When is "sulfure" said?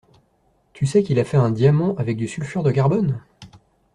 2.27-2.63